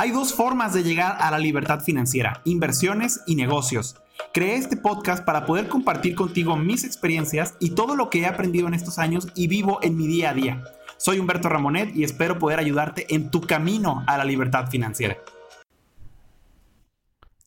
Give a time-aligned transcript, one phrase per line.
[0.00, 3.96] Hay dos formas de llegar a la libertad financiera, inversiones y negocios.
[4.32, 8.68] Creé este podcast para poder compartir contigo mis experiencias y todo lo que he aprendido
[8.68, 10.62] en estos años y vivo en mi día a día.
[10.98, 15.18] Soy Humberto Ramonet y espero poder ayudarte en tu camino a la libertad financiera.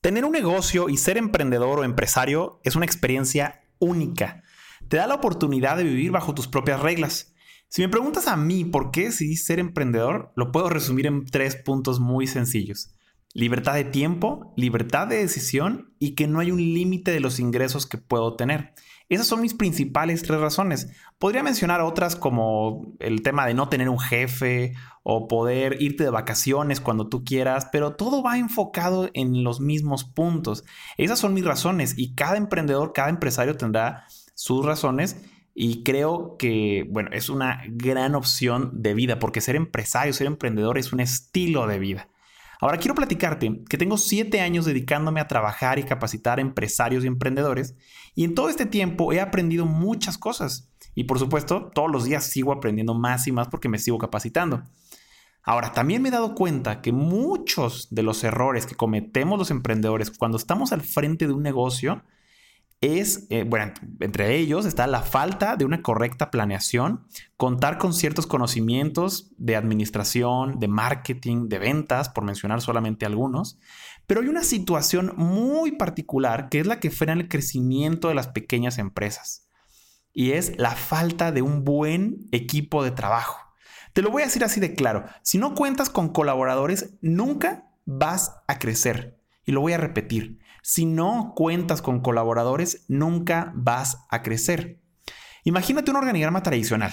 [0.01, 4.43] Tener un negocio y ser emprendedor o empresario es una experiencia única.
[4.89, 7.33] Te da la oportunidad de vivir bajo tus propias reglas.
[7.73, 11.55] Si me preguntas a mí por qué decidí ser emprendedor, lo puedo resumir en tres
[11.55, 12.93] puntos muy sencillos.
[13.33, 17.87] Libertad de tiempo, libertad de decisión y que no hay un límite de los ingresos
[17.87, 18.73] que puedo tener.
[19.07, 20.89] Esas son mis principales tres razones.
[21.17, 26.09] Podría mencionar otras como el tema de no tener un jefe o poder irte de
[26.09, 30.65] vacaciones cuando tú quieras, pero todo va enfocado en los mismos puntos.
[30.97, 35.15] Esas son mis razones y cada emprendedor, cada empresario tendrá sus razones
[35.53, 40.77] y creo que, bueno, es una gran opción de vida porque ser empresario, ser emprendedor
[40.77, 42.07] es un estilo de vida.
[42.61, 47.07] Ahora quiero platicarte que tengo siete años dedicándome a trabajar y capacitar a empresarios y
[47.07, 47.75] emprendedores
[48.13, 52.23] y en todo este tiempo he aprendido muchas cosas y por supuesto todos los días
[52.23, 54.63] sigo aprendiendo más y más porque me sigo capacitando.
[55.43, 60.11] Ahora, también me he dado cuenta que muchos de los errores que cometemos los emprendedores
[60.11, 62.03] cuando estamos al frente de un negocio
[62.81, 67.05] es, eh, bueno, entre ellos está la falta de una correcta planeación,
[67.37, 73.59] contar con ciertos conocimientos de administración, de marketing, de ventas, por mencionar solamente algunos.
[74.07, 78.29] Pero hay una situación muy particular que es la que frena el crecimiento de las
[78.29, 79.47] pequeñas empresas.
[80.11, 83.39] Y es la falta de un buen equipo de trabajo.
[83.93, 85.05] Te lo voy a decir así de claro.
[85.21, 89.21] Si no cuentas con colaboradores, nunca vas a crecer.
[89.45, 90.39] Y lo voy a repetir.
[90.61, 94.79] Si no cuentas con colaboradores, nunca vas a crecer.
[95.43, 96.91] Imagínate un organigrama tradicional.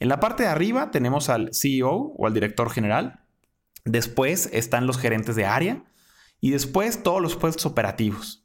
[0.00, 3.24] En la parte de arriba tenemos al CEO o al director general.
[3.84, 5.84] Después están los gerentes de área
[6.40, 8.44] y después todos los puestos operativos.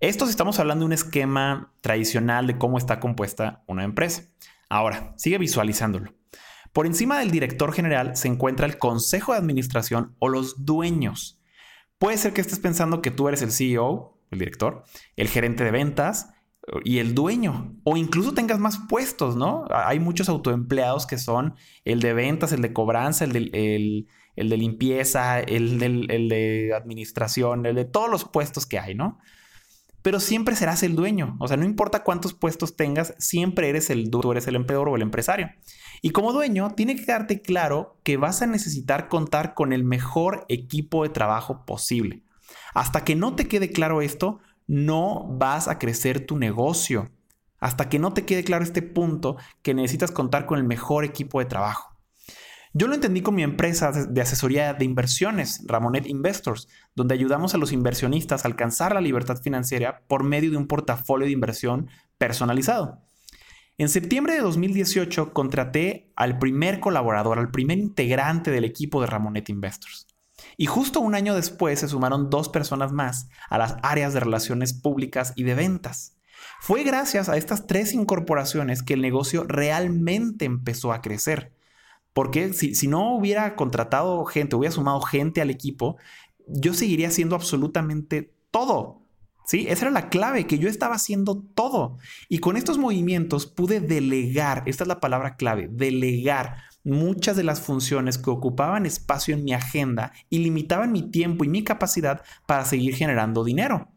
[0.00, 4.24] Esto estamos hablando de un esquema tradicional de cómo está compuesta una empresa.
[4.68, 6.12] Ahora, sigue visualizándolo.
[6.72, 11.40] Por encima del director general se encuentra el consejo de administración o los dueños.
[12.04, 14.84] Puede ser que estés pensando que tú eres el CEO, el director,
[15.16, 16.34] el gerente de ventas
[16.84, 19.64] y el dueño, o incluso tengas más puestos, ¿no?
[19.70, 21.54] Hay muchos autoempleados que son
[21.86, 24.06] el de ventas, el de cobranza, el de,
[24.36, 29.18] el, de limpieza, el, el de administración, el de todos los puestos que hay, ¿no?
[30.04, 34.10] Pero siempre serás el dueño, o sea, no importa cuántos puestos tengas, siempre eres el
[34.10, 35.48] tú eres el empleador o el empresario.
[36.02, 40.44] Y como dueño, tiene que darte claro que vas a necesitar contar con el mejor
[40.50, 42.22] equipo de trabajo posible.
[42.74, 47.10] Hasta que no te quede claro esto, no vas a crecer tu negocio.
[47.58, 51.38] Hasta que no te quede claro este punto que necesitas contar con el mejor equipo
[51.38, 51.93] de trabajo.
[52.76, 57.58] Yo lo entendí con mi empresa de asesoría de inversiones, Ramonet Investors, donde ayudamos a
[57.58, 63.00] los inversionistas a alcanzar la libertad financiera por medio de un portafolio de inversión personalizado.
[63.78, 69.48] En septiembre de 2018 contraté al primer colaborador, al primer integrante del equipo de Ramonet
[69.50, 70.08] Investors.
[70.56, 74.72] Y justo un año después se sumaron dos personas más a las áreas de relaciones
[74.72, 76.16] públicas y de ventas.
[76.60, 81.53] Fue gracias a estas tres incorporaciones que el negocio realmente empezó a crecer.
[82.14, 85.98] Porque si, si no hubiera contratado gente, hubiera sumado gente al equipo,
[86.46, 89.02] yo seguiría haciendo absolutamente todo.
[89.46, 89.66] ¿Sí?
[89.68, 91.98] Esa era la clave, que yo estaba haciendo todo.
[92.30, 97.60] Y con estos movimientos pude delegar, esta es la palabra clave, delegar muchas de las
[97.60, 102.64] funciones que ocupaban espacio en mi agenda y limitaban mi tiempo y mi capacidad para
[102.64, 103.88] seguir generando dinero.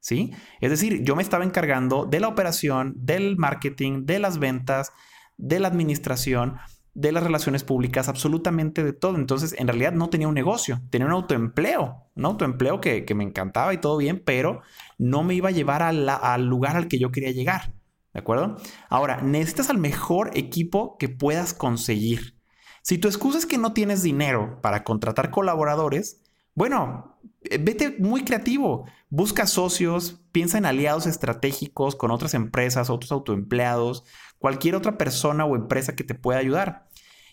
[0.00, 0.32] ¿Sí?
[0.60, 4.92] Es decir, yo me estaba encargando de la operación, del marketing, de las ventas,
[5.36, 6.56] de la administración,
[6.98, 9.14] de las relaciones públicas, absolutamente de todo.
[9.14, 13.72] Entonces, en realidad no tenía un negocio, tenía un autoempleo, un autoempleo que, me encantaba
[13.72, 14.62] y todo bien, pero
[14.98, 17.72] no me iba a llevar al lugar al que yo quería llegar.
[18.12, 18.56] ¿De acuerdo?
[18.88, 22.36] Ahora, necesitas al mejor equipo que puedas conseguir.
[22.82, 26.24] Si tu excusa es que no tienes dinero para contratar colaboradores,
[26.56, 28.86] bueno, eh, vete muy creativo.
[29.08, 34.02] Busca socios, piensa en aliados estratégicos con otras empresas, otros autoempleados,
[34.38, 36.87] cualquier otra persona o empresa que te pueda ayudar.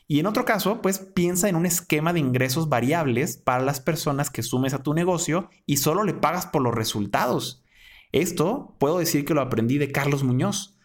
[0.08, 4.30] Y en otro caso, pues piensa en un esquema de ingresos variables para las personas
[4.30, 7.64] que sumes a tu negocio y solo le pagas por los resultados.
[8.12, 10.78] Esto puedo decir que lo aprendí de Carlos Muñoz.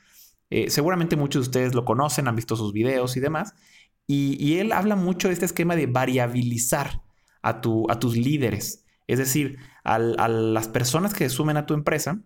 [0.48, 3.54] Eh, seguramente muchos de ustedes lo conocen, han visto sus videos y demás.
[4.06, 7.04] Y, él habla mucho de este esquema de variabilizar
[7.42, 8.84] a, tu, a tus líderes.
[9.06, 12.20] Es decir, a las personas que sumen a tu empresa,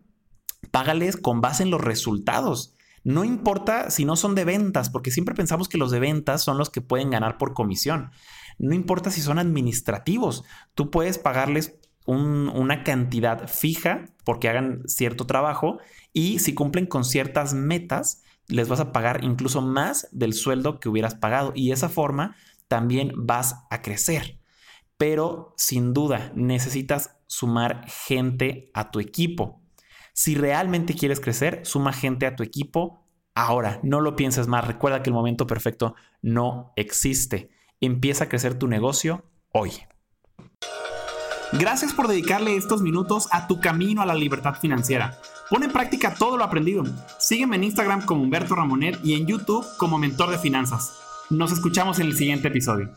[0.70, 2.74] págales con base en los resultados.
[3.04, 6.58] No importa si no son de ventas, porque siempre pensamos que los de ventas son
[6.58, 8.10] los que pueden ganar por comisión.
[8.58, 15.78] No importa si son administrativos, tú puedes pagarles una cantidad fija porque hagan cierto trabajo
[16.12, 20.88] y si cumplen con ciertas metas, les vas a pagar incluso más del sueldo que
[20.88, 22.36] hubieras pagado y de esa forma
[22.68, 24.38] también vas a crecer.
[24.96, 29.63] Pero sin duda necesitas sumar gente a tu equipo.
[30.14, 33.80] Si realmente quieres crecer, suma gente a tu equipo ahora.
[33.82, 34.64] No lo pienses más.
[34.64, 37.50] Recuerda que el momento perfecto no existe.
[37.80, 39.72] Empieza a crecer tu negocio hoy.
[41.52, 45.18] Gracias por dedicarle estos minutos a tu camino a la libertad financiera.
[45.50, 46.84] Pon en práctica todo lo aprendido.
[47.18, 50.96] Sígueme en Instagram como Humberto Ramonet y en YouTube como Mentor de Finanzas.
[51.28, 52.90] Nos escuchamos en el siguiente episodio.